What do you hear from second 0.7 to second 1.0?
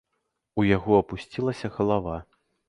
яго